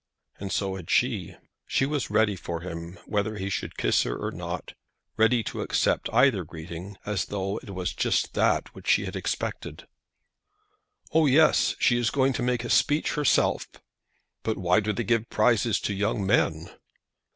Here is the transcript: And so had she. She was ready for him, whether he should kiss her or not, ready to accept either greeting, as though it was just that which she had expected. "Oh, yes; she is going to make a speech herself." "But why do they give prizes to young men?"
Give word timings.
And 0.39 0.51
so 0.51 0.77
had 0.77 0.89
she. 0.89 1.35
She 1.67 1.85
was 1.85 2.09
ready 2.09 2.35
for 2.35 2.61
him, 2.61 2.97
whether 3.05 3.37
he 3.37 3.51
should 3.51 3.77
kiss 3.77 4.01
her 4.01 4.15
or 4.17 4.31
not, 4.31 4.73
ready 5.15 5.43
to 5.43 5.61
accept 5.61 6.09
either 6.11 6.43
greeting, 6.43 6.97
as 7.05 7.25
though 7.25 7.57
it 7.57 7.69
was 7.75 7.93
just 7.93 8.33
that 8.33 8.73
which 8.73 8.87
she 8.87 9.05
had 9.05 9.15
expected. 9.15 9.85
"Oh, 11.11 11.27
yes; 11.27 11.75
she 11.77 11.99
is 11.99 12.09
going 12.09 12.33
to 12.33 12.41
make 12.41 12.63
a 12.63 12.69
speech 12.71 13.13
herself." 13.13 13.67
"But 14.41 14.57
why 14.57 14.79
do 14.79 14.91
they 14.91 15.03
give 15.03 15.29
prizes 15.29 15.79
to 15.81 15.93
young 15.93 16.25
men?" 16.25 16.71